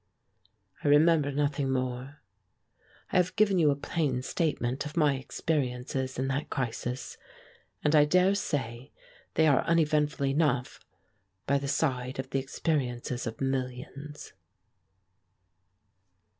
I 0.83 0.87
remember 0.87 1.31
nothing 1.31 1.69
more. 1.71 2.21
I 3.11 3.17
have 3.17 3.35
given 3.35 3.59
you 3.59 3.69
a 3.69 3.75
plain 3.75 4.23
statement 4.23 4.83
of 4.83 4.97
my 4.97 5.13
experiences 5.13 6.17
in 6.17 6.27
that 6.29 6.49
crisis, 6.49 7.19
and 7.83 7.95
I 7.95 8.05
dare 8.05 8.33
say 8.33 8.91
they 9.35 9.45
are 9.45 9.61
uneventful 9.65 10.25
enough 10.25 10.79
by 11.45 11.59
the 11.59 11.67
side 11.67 12.17
of 12.17 12.31
the 12.31 12.39
experiences 12.39 13.27
of 13.27 13.41
millions. 13.41 14.33